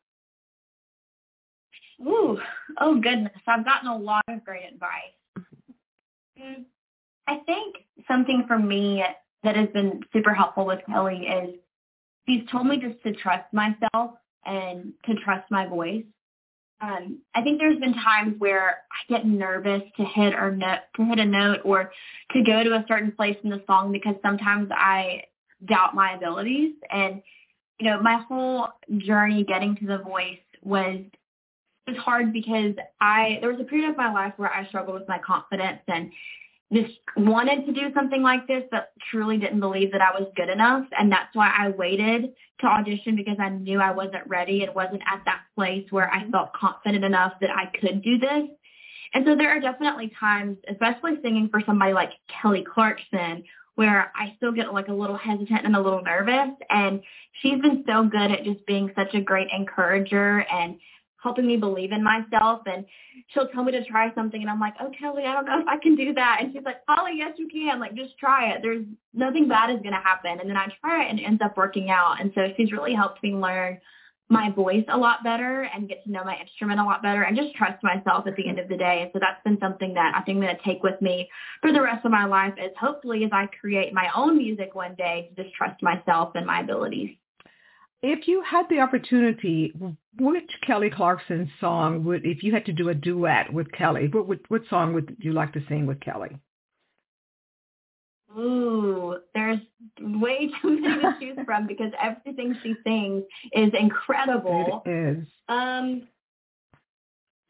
Ooh, 2.00 2.38
oh 2.80 3.00
goodness. 3.00 3.32
I've 3.46 3.64
gotten 3.64 3.88
a 3.88 3.96
lot 3.96 4.24
of 4.28 4.44
great 4.44 4.64
advice. 4.72 5.46
Mm, 6.40 6.64
I 7.26 7.38
think 7.46 7.76
something 8.06 8.44
for 8.46 8.58
me 8.58 9.02
that 9.42 9.56
has 9.56 9.68
been 9.70 10.00
super 10.12 10.34
helpful 10.34 10.66
with 10.66 10.80
Kelly 10.86 11.26
is 11.26 11.54
she's 12.26 12.42
told 12.50 12.66
me 12.66 12.78
just 12.78 13.02
to 13.04 13.12
trust 13.12 13.52
myself 13.52 14.12
and 14.44 14.92
to 15.06 15.14
trust 15.24 15.50
my 15.50 15.66
voice. 15.66 16.04
Um, 16.80 17.20
I 17.34 17.42
think 17.42 17.58
there's 17.58 17.78
been 17.78 17.94
times 17.94 18.34
where 18.38 18.82
I 18.92 19.12
get 19.12 19.26
nervous 19.26 19.82
to 19.96 20.04
hit 20.04 20.34
or 20.34 20.54
note, 20.54 20.80
to 20.96 21.04
hit 21.04 21.18
a 21.18 21.24
note 21.24 21.60
or 21.64 21.90
to 22.32 22.42
go 22.42 22.62
to 22.62 22.74
a 22.74 22.84
certain 22.86 23.12
place 23.12 23.36
in 23.42 23.50
the 23.50 23.62
song 23.66 23.92
because 23.92 24.14
sometimes 24.22 24.68
I 24.70 25.22
doubt 25.64 25.94
my 25.94 26.14
abilities. 26.14 26.74
And 26.90 27.22
you 27.80 27.90
know, 27.90 28.00
my 28.02 28.22
whole 28.28 28.68
journey 28.98 29.44
getting 29.44 29.76
to 29.76 29.86
the 29.86 29.98
voice 29.98 30.38
was 30.62 31.00
was 31.86 31.96
hard 31.96 32.32
because 32.32 32.74
I 33.00 33.38
there 33.40 33.50
was 33.50 33.60
a 33.60 33.64
period 33.64 33.90
of 33.90 33.96
my 33.96 34.12
life 34.12 34.34
where 34.36 34.52
I 34.52 34.66
struggled 34.68 34.98
with 34.98 35.08
my 35.08 35.18
confidence 35.18 35.80
and 35.88 36.10
just 36.72 36.94
wanted 37.16 37.64
to 37.66 37.72
do 37.72 37.92
something 37.94 38.22
like 38.22 38.46
this, 38.48 38.64
but 38.70 38.92
truly 39.10 39.38
didn't 39.38 39.60
believe 39.60 39.92
that 39.92 40.00
I 40.00 40.18
was 40.18 40.28
good 40.34 40.48
enough. 40.48 40.84
And 40.98 41.12
that's 41.12 41.34
why 41.34 41.54
I 41.56 41.68
waited 41.68 42.32
to 42.60 42.66
audition 42.66 43.14
because 43.14 43.36
I 43.38 43.50
knew 43.50 43.80
I 43.80 43.92
wasn't 43.92 44.26
ready 44.26 44.64
and 44.64 44.74
wasn't 44.74 45.02
at 45.10 45.22
that 45.26 45.42
place 45.54 45.86
where 45.90 46.12
I 46.12 46.28
felt 46.30 46.52
confident 46.54 47.04
enough 47.04 47.34
that 47.40 47.50
I 47.50 47.66
could 47.78 48.02
do 48.02 48.18
this. 48.18 48.48
And 49.14 49.24
so 49.24 49.36
there 49.36 49.50
are 49.50 49.60
definitely 49.60 50.12
times, 50.18 50.58
especially 50.68 51.12
singing 51.22 51.48
for 51.50 51.62
somebody 51.64 51.92
like 51.92 52.10
Kelly 52.42 52.64
Clarkson, 52.64 53.44
where 53.76 54.10
I 54.16 54.34
still 54.36 54.52
get 54.52 54.74
like 54.74 54.88
a 54.88 54.92
little 54.92 55.16
hesitant 55.16 55.64
and 55.64 55.76
a 55.76 55.80
little 55.80 56.02
nervous. 56.02 56.56
And 56.68 57.00
she's 57.42 57.60
been 57.60 57.84
so 57.86 58.04
good 58.04 58.32
at 58.32 58.42
just 58.42 58.66
being 58.66 58.90
such 58.96 59.14
a 59.14 59.20
great 59.20 59.48
encourager 59.56 60.44
and 60.52 60.78
helping 61.26 61.46
me 61.46 61.56
believe 61.56 61.90
in 61.90 62.04
myself. 62.04 62.62
And 62.66 62.84
she'll 63.28 63.48
tell 63.48 63.64
me 63.64 63.72
to 63.72 63.84
try 63.84 64.14
something 64.14 64.40
and 64.40 64.48
I'm 64.48 64.60
like, 64.60 64.74
oh, 64.80 64.92
Kelly, 64.98 65.24
I 65.24 65.32
don't 65.32 65.44
know 65.44 65.58
if 65.60 65.66
I 65.66 65.76
can 65.78 65.96
do 65.96 66.14
that. 66.14 66.38
And 66.40 66.52
she's 66.52 66.62
like, 66.64 66.76
Holly, 66.88 67.14
yes, 67.16 67.32
you 67.36 67.48
can. 67.48 67.80
Like, 67.80 67.96
just 67.96 68.16
try 68.18 68.52
it. 68.52 68.60
There's 68.62 68.84
nothing 69.12 69.48
bad 69.48 69.70
is 69.70 69.82
going 69.82 69.94
to 69.94 70.00
happen. 70.00 70.38
And 70.38 70.48
then 70.48 70.56
I 70.56 70.68
try 70.80 71.04
it 71.04 71.10
and 71.10 71.18
it 71.18 71.24
ends 71.24 71.42
up 71.44 71.56
working 71.56 71.90
out. 71.90 72.20
And 72.20 72.30
so 72.34 72.46
she's 72.56 72.70
really 72.70 72.94
helped 72.94 73.22
me 73.24 73.34
learn 73.34 73.80
my 74.28 74.50
voice 74.50 74.84
a 74.88 74.98
lot 74.98 75.22
better 75.22 75.68
and 75.72 75.88
get 75.88 76.02
to 76.04 76.10
know 76.10 76.24
my 76.24 76.36
instrument 76.40 76.80
a 76.80 76.84
lot 76.84 77.02
better 77.02 77.22
and 77.22 77.36
just 77.36 77.54
trust 77.54 77.82
myself 77.82 78.26
at 78.26 78.34
the 78.36 78.48
end 78.48 78.58
of 78.58 78.68
the 78.68 78.76
day. 78.76 79.00
And 79.02 79.10
so 79.12 79.20
that's 79.20 79.42
been 79.44 79.58
something 79.60 79.94
that 79.94 80.14
I 80.16 80.22
think 80.22 80.36
I'm 80.36 80.42
going 80.42 80.56
to 80.56 80.62
take 80.64 80.82
with 80.82 81.00
me 81.00 81.28
for 81.60 81.72
the 81.72 81.80
rest 81.80 82.04
of 82.04 82.10
my 82.10 82.24
life 82.24 82.54
is 82.58 82.72
hopefully 82.78 83.24
as 83.24 83.30
I 83.32 83.46
create 83.60 83.92
my 83.92 84.08
own 84.16 84.36
music 84.36 84.74
one 84.74 84.94
day 84.96 85.30
to 85.30 85.42
just 85.42 85.54
trust 85.54 85.80
myself 85.82 86.32
and 86.34 86.44
my 86.44 86.60
abilities. 86.60 87.10
If 88.02 88.28
you 88.28 88.42
had 88.42 88.66
the 88.68 88.80
opportunity, 88.80 89.72
which 90.18 90.50
Kelly 90.66 90.90
Clarkson 90.90 91.50
song 91.60 92.04
would, 92.04 92.26
if 92.26 92.42
you 92.42 92.52
had 92.52 92.66
to 92.66 92.72
do 92.72 92.88
a 92.90 92.94
duet 92.94 93.52
with 93.52 93.72
Kelly, 93.72 94.08
what, 94.08 94.28
what, 94.28 94.38
what 94.48 94.62
song 94.68 94.92
would 94.94 95.16
you 95.18 95.32
like 95.32 95.52
to 95.54 95.62
sing 95.68 95.86
with 95.86 96.00
Kelly? 96.00 96.38
Ooh, 98.38 99.16
there's 99.34 99.58
way 99.98 100.50
too 100.60 100.80
many 100.80 101.00
to 101.00 101.16
choose 101.18 101.38
from 101.46 101.66
because 101.66 101.90
everything 102.00 102.54
she 102.62 102.74
sings 102.84 103.22
is 103.52 103.72
incredible. 103.78 104.82
It 104.84 104.90
is. 104.90 105.26
Um, 105.48 106.06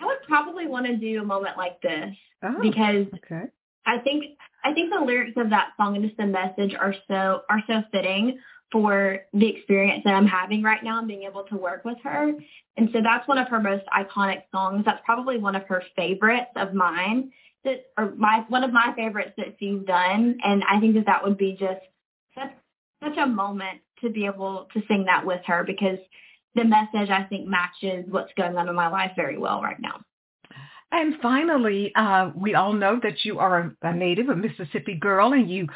I 0.00 0.06
would 0.06 0.22
probably 0.28 0.66
want 0.66 0.86
to 0.86 0.96
do 0.96 1.20
a 1.20 1.24
moment 1.24 1.56
like 1.56 1.80
this 1.80 2.14
oh, 2.44 2.60
because 2.62 3.06
okay. 3.16 3.46
I 3.86 3.98
think 3.98 4.24
I 4.64 4.74
think 4.74 4.92
the 4.92 5.04
lyrics 5.04 5.32
of 5.36 5.50
that 5.50 5.70
song 5.76 5.96
and 5.96 6.04
just 6.04 6.16
the 6.16 6.26
message 6.26 6.74
are 6.74 6.94
so 7.08 7.42
are 7.48 7.62
so 7.66 7.82
fitting 7.90 8.38
for 8.72 9.20
the 9.32 9.48
experience 9.48 10.02
that 10.04 10.14
I'm 10.14 10.26
having 10.26 10.62
right 10.62 10.82
now 10.82 10.98
and 10.98 11.08
being 11.08 11.22
able 11.22 11.44
to 11.44 11.56
work 11.56 11.84
with 11.84 11.98
her. 12.02 12.32
And 12.76 12.88
so 12.92 13.00
that's 13.02 13.26
one 13.28 13.38
of 13.38 13.48
her 13.48 13.60
most 13.60 13.84
iconic 13.86 14.42
songs. 14.50 14.84
That's 14.84 15.00
probably 15.04 15.38
one 15.38 15.54
of 15.54 15.62
her 15.68 15.82
favorites 15.94 16.50
of 16.56 16.74
mine 16.74 17.32
that, 17.64 17.86
or 17.96 18.12
my, 18.16 18.44
one 18.48 18.64
of 18.64 18.72
my 18.72 18.92
favorites 18.96 19.32
that 19.36 19.56
she's 19.58 19.84
done. 19.86 20.38
And 20.42 20.64
I 20.68 20.80
think 20.80 20.94
that 20.96 21.06
that 21.06 21.22
would 21.22 21.38
be 21.38 21.52
just 21.58 21.80
such, 22.34 22.50
such 23.02 23.16
a 23.16 23.26
moment 23.26 23.80
to 24.02 24.10
be 24.10 24.26
able 24.26 24.68
to 24.74 24.82
sing 24.88 25.04
that 25.06 25.24
with 25.24 25.40
her 25.46 25.64
because 25.64 25.98
the 26.54 26.64
message 26.64 27.10
I 27.10 27.24
think 27.24 27.46
matches 27.46 28.04
what's 28.08 28.32
going 28.36 28.56
on 28.56 28.68
in 28.68 28.74
my 28.74 28.88
life 28.88 29.12
very 29.14 29.38
well 29.38 29.62
right 29.62 29.80
now. 29.80 30.00
And 30.92 31.14
finally, 31.20 31.92
uh, 31.96 32.30
we 32.36 32.54
all 32.54 32.72
know 32.72 33.00
that 33.02 33.24
you 33.24 33.40
are 33.40 33.74
a, 33.82 33.92
native, 33.92 34.28
a 34.28 34.36
Mississippi 34.36 34.94
girl, 34.94 35.32
and 35.32 35.50
you 35.50 35.66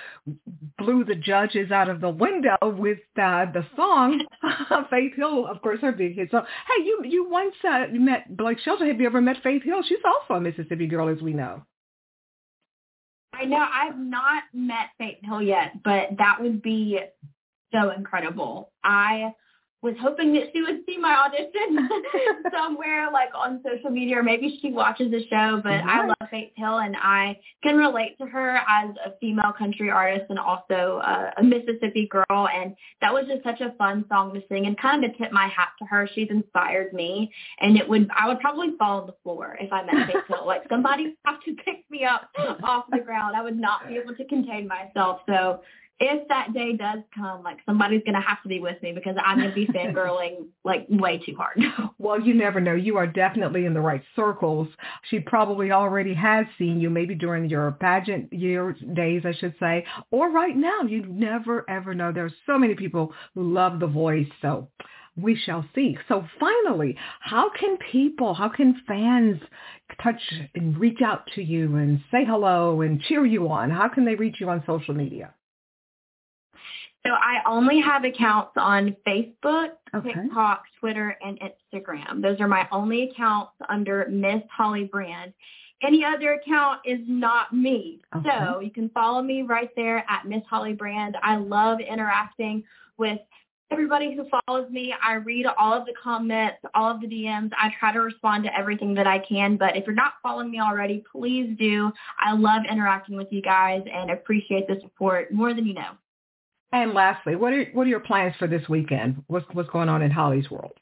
blew 0.78 1.04
the 1.04 1.16
judges 1.16 1.72
out 1.72 1.88
of 1.88 2.00
the 2.00 2.08
window 2.08 2.56
with 2.62 3.00
uh, 3.20 3.46
the 3.52 3.66
song 3.74 4.24
Faith 4.90 5.14
Hill, 5.16 5.48
of 5.48 5.60
course, 5.62 5.80
her 5.80 5.90
big 5.90 6.14
hit 6.14 6.30
song. 6.30 6.44
Hey, 6.68 6.84
you 6.84 7.02
you 7.04 7.28
once 7.28 7.54
uh, 7.68 7.86
met 7.92 8.36
Blake 8.36 8.60
Shelton. 8.60 8.86
Have 8.86 9.00
you 9.00 9.06
ever 9.06 9.20
met 9.20 9.36
Faith 9.42 9.64
Hill? 9.64 9.82
She's 9.88 9.98
also 10.04 10.38
a 10.38 10.40
Mississippi 10.40 10.86
girl, 10.86 11.08
as 11.08 11.20
we 11.20 11.32
know. 11.32 11.64
I 13.34 13.46
know 13.46 13.58
I've 13.58 13.98
not 13.98 14.44
met 14.54 14.90
Faith 14.96 15.18
Hill 15.22 15.42
yet, 15.42 15.82
but 15.82 16.10
that 16.18 16.38
would 16.40 16.62
be 16.62 17.00
so 17.72 17.90
incredible. 17.90 18.70
I 18.84 19.32
was 19.82 19.94
hoping 20.00 20.32
that 20.34 20.44
she 20.52 20.62
would 20.62 20.80
see 20.86 20.98
my 20.98 21.26
audition 21.26 21.88
somewhere 22.52 23.10
like 23.10 23.30
on 23.34 23.62
social 23.64 23.90
media 23.90 24.18
or 24.18 24.22
maybe 24.22 24.58
she 24.60 24.70
watches 24.72 25.10
the 25.10 25.20
show 25.28 25.60
but. 25.62 25.80
I 25.90 26.06
love 26.06 26.16
Faith 26.30 26.52
Hill 26.54 26.78
and 26.78 26.96
I 26.96 27.38
can 27.62 27.76
relate 27.76 28.16
to 28.18 28.26
her 28.26 28.56
as 28.56 28.90
a 29.04 29.12
female 29.20 29.52
country 29.56 29.90
artist 29.90 30.26
and 30.28 30.38
also 30.38 31.00
uh, 31.04 31.30
a 31.38 31.42
Mississippi 31.42 32.08
girl 32.10 32.48
and 32.48 32.76
that 33.00 33.12
was 33.12 33.24
just 33.26 33.42
such 33.42 33.60
a 33.60 33.72
fun 33.76 34.04
song 34.08 34.34
to 34.34 34.42
sing 34.48 34.66
and 34.66 34.78
kind 34.78 35.04
of 35.04 35.12
to 35.12 35.18
tip 35.18 35.32
my 35.32 35.48
hat 35.48 35.70
to 35.78 35.84
her. 35.86 36.08
She's 36.14 36.28
inspired 36.30 36.92
me 36.92 37.32
and 37.60 37.76
it 37.76 37.88
would 37.88 38.08
I 38.16 38.28
would 38.28 38.40
probably 38.40 38.76
fall 38.78 39.00
on 39.00 39.06
the 39.06 39.14
floor 39.22 39.56
if 39.60 39.72
I 39.72 39.82
met 39.82 40.06
Faith 40.06 40.24
Hill. 40.28 40.46
Like 40.46 40.62
somebody 40.68 41.16
have 41.24 41.42
to 41.44 41.54
pick 41.54 41.84
me 41.90 42.04
up 42.04 42.30
off 42.62 42.84
the 42.90 42.98
ground. 42.98 43.36
I 43.36 43.42
would 43.42 43.58
not 43.58 43.88
be 43.88 43.96
able 43.96 44.14
to 44.14 44.24
contain 44.26 44.68
myself. 44.68 45.20
So 45.26 45.62
if 46.00 46.26
that 46.28 46.54
day 46.54 46.72
does 46.76 47.00
come, 47.14 47.42
like 47.42 47.58
somebody's 47.66 48.02
going 48.04 48.14
to 48.14 48.26
have 48.26 48.42
to 48.42 48.48
be 48.48 48.58
with 48.58 48.82
me 48.82 48.92
because 48.92 49.16
I'm 49.22 49.38
going 49.38 49.50
to 49.50 49.54
be 49.54 49.66
fangirling 49.66 50.46
like 50.64 50.86
way 50.88 51.18
too 51.18 51.36
hard. 51.36 51.60
Well, 51.98 52.18
you 52.18 52.32
never 52.32 52.60
know. 52.60 52.74
You 52.74 52.96
are 52.96 53.06
definitely 53.06 53.66
in 53.66 53.74
the 53.74 53.80
right 53.80 54.02
circles. 54.16 54.68
She 55.10 55.20
probably 55.20 55.70
already 55.70 56.14
has 56.14 56.46
seen 56.56 56.80
you, 56.80 56.88
maybe 56.88 57.14
during 57.14 57.50
your 57.50 57.72
pageant 57.72 58.32
year 58.32 58.74
days, 58.94 59.22
I 59.26 59.34
should 59.34 59.54
say, 59.60 59.84
or 60.10 60.30
right 60.30 60.56
now. 60.56 60.80
You 60.88 61.04
never 61.06 61.68
ever 61.68 61.94
know. 61.94 62.10
There 62.10 62.24
are 62.24 62.32
so 62.46 62.58
many 62.58 62.74
people 62.74 63.12
who 63.34 63.52
love 63.52 63.80
the 63.80 63.86
voice. 63.86 64.28
So 64.40 64.68
we 65.14 65.36
shall 65.36 65.64
see. 65.74 65.98
So 66.08 66.24
finally, 66.38 66.96
how 67.20 67.50
can 67.50 67.76
people, 67.92 68.32
how 68.32 68.48
can 68.48 68.80
fans 68.88 69.40
touch 70.02 70.20
and 70.54 70.78
reach 70.78 71.02
out 71.04 71.28
to 71.34 71.42
you 71.42 71.76
and 71.76 72.00
say 72.10 72.24
hello 72.24 72.80
and 72.80 73.00
cheer 73.02 73.26
you 73.26 73.48
on? 73.48 73.70
How 73.70 73.88
can 73.88 74.06
they 74.06 74.14
reach 74.14 74.36
you 74.40 74.48
on 74.48 74.62
social 74.66 74.94
media? 74.94 75.34
So 77.06 77.12
I 77.12 77.40
only 77.46 77.80
have 77.80 78.04
accounts 78.04 78.52
on 78.56 78.94
Facebook, 79.06 79.70
okay. 79.94 80.12
TikTok, 80.12 80.64
Twitter, 80.78 81.16
and 81.22 81.38
Instagram. 81.40 82.20
Those 82.20 82.40
are 82.40 82.48
my 82.48 82.68
only 82.70 83.10
accounts 83.10 83.52
under 83.68 84.06
Miss 84.10 84.42
Holly 84.54 84.84
Brand. 84.84 85.32
Any 85.82 86.04
other 86.04 86.34
account 86.34 86.80
is 86.84 86.98
not 87.06 87.54
me. 87.54 88.02
Okay. 88.14 88.28
So 88.28 88.60
you 88.60 88.70
can 88.70 88.90
follow 88.90 89.22
me 89.22 89.42
right 89.42 89.70
there 89.76 90.04
at 90.10 90.26
Miss 90.26 90.42
Holly 90.48 90.74
Brand. 90.74 91.16
I 91.22 91.36
love 91.36 91.80
interacting 91.80 92.64
with 92.98 93.18
everybody 93.70 94.14
who 94.14 94.26
follows 94.46 94.70
me. 94.70 94.94
I 95.02 95.14
read 95.14 95.46
all 95.46 95.72
of 95.72 95.86
the 95.86 95.94
comments, 96.02 96.58
all 96.74 96.90
of 96.90 97.00
the 97.00 97.06
DMs. 97.06 97.50
I 97.56 97.72
try 97.78 97.92
to 97.94 98.00
respond 98.00 98.44
to 98.44 98.58
everything 98.58 98.92
that 98.94 99.06
I 99.06 99.20
can. 99.20 99.56
But 99.56 99.74
if 99.74 99.86
you're 99.86 99.94
not 99.94 100.14
following 100.22 100.50
me 100.50 100.60
already, 100.60 101.02
please 101.10 101.56
do. 101.58 101.90
I 102.18 102.34
love 102.34 102.62
interacting 102.70 103.16
with 103.16 103.28
you 103.30 103.40
guys 103.40 103.82
and 103.90 104.10
appreciate 104.10 104.66
the 104.66 104.78
support 104.82 105.32
more 105.32 105.54
than 105.54 105.64
you 105.64 105.74
know. 105.74 105.92
And 106.72 106.94
lastly, 106.94 107.34
what 107.34 107.52
are 107.52 107.64
what 107.72 107.86
are 107.86 107.90
your 107.90 108.00
plans 108.00 108.34
for 108.38 108.46
this 108.46 108.68
weekend? 108.68 109.24
What's 109.26 109.46
what's 109.52 109.70
going 109.70 109.88
on 109.88 110.02
in 110.02 110.10
Holly's 110.10 110.50
world? 110.50 110.72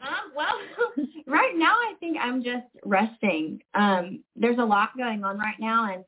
Um, 0.00 0.32
well, 0.34 0.54
right 1.26 1.54
now 1.54 1.72
I 1.72 1.94
think 2.00 2.16
I'm 2.20 2.42
just 2.42 2.66
resting. 2.84 3.60
Um, 3.74 4.24
there's 4.36 4.58
a 4.58 4.64
lot 4.64 4.96
going 4.96 5.22
on 5.22 5.38
right 5.38 5.58
now, 5.60 5.92
and 5.92 6.04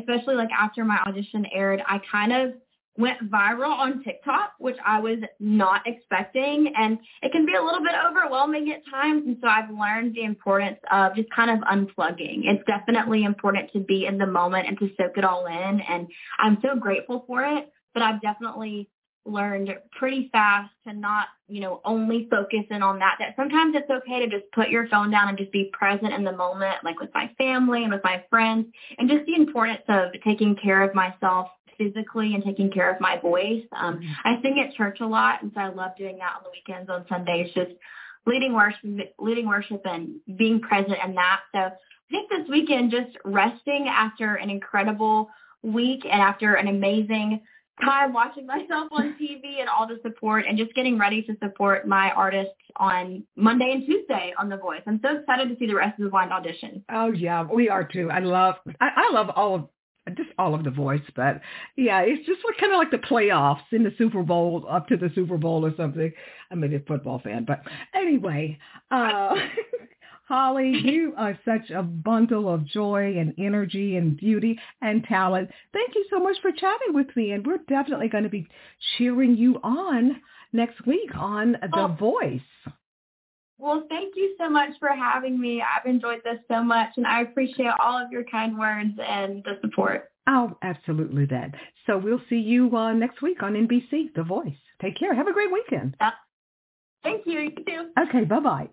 especially 0.00 0.36
like 0.36 0.50
after 0.58 0.84
my 0.84 0.98
audition 1.06 1.44
aired, 1.52 1.82
I 1.86 2.00
kind 2.10 2.32
of 2.32 2.54
went 2.96 3.30
viral 3.30 3.72
on 3.72 4.02
TikTok, 4.02 4.52
which 4.58 4.76
I 4.84 5.00
was 5.00 5.18
not 5.40 5.82
expecting. 5.86 6.72
And 6.76 6.98
it 7.22 7.32
can 7.32 7.46
be 7.46 7.54
a 7.54 7.62
little 7.62 7.82
bit 7.82 7.94
overwhelming 8.06 8.70
at 8.70 8.82
times. 8.90 9.22
And 9.26 9.38
so 9.40 9.48
I've 9.48 9.70
learned 9.70 10.14
the 10.14 10.24
importance 10.24 10.78
of 10.90 11.14
just 11.14 11.30
kind 11.30 11.50
of 11.50 11.58
unplugging. 11.68 12.42
It's 12.44 12.64
definitely 12.66 13.24
important 13.24 13.72
to 13.72 13.80
be 13.80 14.06
in 14.06 14.18
the 14.18 14.26
moment 14.26 14.68
and 14.68 14.78
to 14.78 14.90
soak 14.98 15.16
it 15.16 15.24
all 15.24 15.46
in. 15.46 15.80
And 15.80 16.06
I'm 16.38 16.58
so 16.62 16.76
grateful 16.78 17.24
for 17.26 17.44
it. 17.44 17.72
But 17.94 18.02
I've 18.02 18.20
definitely 18.20 18.88
learned 19.24 19.70
pretty 19.92 20.28
fast 20.32 20.72
to 20.84 20.92
not, 20.92 21.28
you 21.46 21.60
know, 21.60 21.80
only 21.84 22.26
focus 22.30 22.64
in 22.70 22.82
on 22.82 22.98
that. 22.98 23.16
That 23.18 23.36
sometimes 23.36 23.74
it's 23.76 23.88
okay 23.88 24.20
to 24.20 24.28
just 24.28 24.50
put 24.52 24.68
your 24.68 24.88
phone 24.88 25.10
down 25.10 25.28
and 25.28 25.38
just 25.38 25.52
be 25.52 25.70
present 25.72 26.12
in 26.12 26.24
the 26.24 26.32
moment, 26.32 26.78
like 26.82 26.98
with 27.00 27.10
my 27.14 27.30
family 27.38 27.84
and 27.84 27.92
with 27.92 28.02
my 28.02 28.24
friends, 28.30 28.66
and 28.98 29.08
just 29.08 29.24
the 29.26 29.34
importance 29.34 29.82
of 29.88 30.10
taking 30.24 30.56
care 30.56 30.82
of 30.82 30.94
myself 30.94 31.48
physically 31.78 32.34
and 32.34 32.44
taking 32.44 32.70
care 32.70 32.92
of 32.92 33.00
my 33.00 33.18
voice. 33.18 33.64
Um, 33.76 33.98
mm-hmm. 33.98 34.12
I 34.24 34.40
sing 34.42 34.64
at 34.66 34.74
church 34.74 34.98
a 35.00 35.06
lot, 35.06 35.42
and 35.42 35.52
so 35.54 35.60
I 35.60 35.68
love 35.68 35.92
doing 35.96 36.18
that 36.18 36.36
on 36.36 36.42
the 36.44 36.50
weekends, 36.50 36.90
on 36.90 37.04
Sundays, 37.08 37.52
just 37.54 37.72
leading 38.26 38.54
worship, 38.54 38.80
leading 39.18 39.46
worship, 39.46 39.82
and 39.84 40.16
being 40.36 40.60
present 40.60 40.98
in 41.04 41.14
that. 41.14 41.40
So 41.52 41.58
I 41.58 41.70
think 42.10 42.30
this 42.30 42.48
weekend, 42.48 42.90
just 42.90 43.16
resting 43.24 43.88
after 43.88 44.34
an 44.34 44.50
incredible 44.50 45.30
week 45.62 46.04
and 46.04 46.20
after 46.20 46.54
an 46.54 46.68
amazing 46.68 47.40
time 47.80 48.12
watching 48.12 48.46
myself 48.46 48.88
on 48.92 49.16
TV 49.20 49.60
and 49.60 49.68
all 49.68 49.86
the 49.86 49.98
support 50.02 50.44
and 50.48 50.58
just 50.58 50.74
getting 50.74 50.98
ready 50.98 51.22
to 51.22 51.36
support 51.42 51.86
my 51.86 52.10
artists 52.12 52.54
on 52.76 53.24
Monday 53.36 53.72
and 53.72 53.86
Tuesday 53.86 54.32
on 54.38 54.48
The 54.48 54.56
Voice. 54.56 54.82
I'm 54.86 55.00
so 55.02 55.18
excited 55.18 55.48
to 55.48 55.56
see 55.58 55.66
the 55.66 55.74
rest 55.74 55.98
of 55.98 56.04
the 56.04 56.10
blind 56.10 56.32
audition. 56.32 56.84
Oh 56.90 57.12
yeah, 57.12 57.44
we 57.44 57.68
are 57.68 57.84
too. 57.84 58.10
I 58.10 58.20
love 58.20 58.56
I, 58.80 58.88
I 58.96 59.12
love 59.12 59.30
all 59.34 59.54
of 59.54 59.68
just 60.10 60.30
all 60.38 60.54
of 60.54 60.64
the 60.64 60.70
voice, 60.70 61.02
but 61.14 61.40
yeah, 61.76 62.00
it's 62.00 62.26
just 62.26 62.40
like, 62.44 62.58
kind 62.58 62.72
of 62.72 62.78
like 62.78 62.90
the 62.90 63.06
playoffs 63.08 63.62
in 63.70 63.84
the 63.84 63.92
Super 63.96 64.22
Bowl 64.22 64.66
up 64.68 64.88
to 64.88 64.96
the 64.96 65.10
Super 65.14 65.36
Bowl 65.36 65.64
or 65.64 65.72
something. 65.76 66.12
I'm 66.50 66.64
a 66.64 66.78
football 66.80 67.20
fan, 67.20 67.44
but 67.46 67.62
anyway, 67.94 68.58
uh, 68.90 69.34
Holly, 70.28 70.72
you 70.84 71.14
are 71.16 71.38
such 71.44 71.70
a 71.70 71.82
bundle 71.82 72.52
of 72.52 72.66
joy 72.66 73.18
and 73.18 73.34
energy 73.38 73.96
and 73.96 74.16
beauty 74.16 74.58
and 74.80 75.04
talent. 75.04 75.50
Thank 75.72 75.94
you 75.94 76.04
so 76.10 76.20
much 76.20 76.36
for 76.40 76.50
chatting 76.50 76.94
with 76.94 77.14
me, 77.16 77.32
and 77.32 77.46
we're 77.46 77.58
definitely 77.68 78.08
going 78.08 78.24
to 78.24 78.30
be 78.30 78.46
cheering 78.96 79.36
you 79.36 79.56
on 79.62 80.20
next 80.52 80.86
week 80.86 81.10
on 81.14 81.52
The 81.52 81.68
oh. 81.74 81.96
Voice. 81.98 82.40
Well, 83.62 83.86
thank 83.88 84.16
you 84.16 84.34
so 84.38 84.50
much 84.50 84.70
for 84.80 84.88
having 84.88 85.40
me. 85.40 85.62
I've 85.62 85.88
enjoyed 85.88 86.20
this 86.24 86.38
so 86.48 86.64
much, 86.64 86.88
and 86.96 87.06
I 87.06 87.20
appreciate 87.20 87.70
all 87.78 87.96
of 87.96 88.10
your 88.10 88.24
kind 88.24 88.58
words 88.58 88.90
and 88.98 89.44
the 89.44 89.56
support. 89.60 90.10
Oh, 90.26 90.56
absolutely, 90.62 91.26
that. 91.26 91.54
So 91.86 91.96
we'll 91.96 92.20
see 92.28 92.40
you 92.40 92.76
uh, 92.76 92.92
next 92.92 93.22
week 93.22 93.40
on 93.40 93.52
NBC, 93.52 94.14
The 94.16 94.24
Voice. 94.24 94.56
Take 94.80 94.98
care. 94.98 95.14
Have 95.14 95.28
a 95.28 95.32
great 95.32 95.52
weekend. 95.52 95.96
Yeah. 96.00 96.10
Thank 97.04 97.24
you. 97.24 97.38
You 97.38 97.50
too. 97.50 97.90
Okay, 98.08 98.24
bye-bye. 98.24 98.68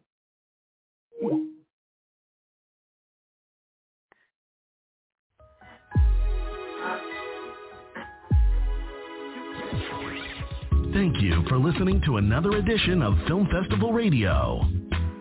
Thank 10.94 11.22
you 11.22 11.44
for 11.48 11.60
listening 11.60 12.02
to 12.08 12.18
another 12.18 12.58
edition 12.58 13.04
of 13.04 13.14
Film 13.28 13.48
Festival 13.52 13.94
Radio 13.94 14.79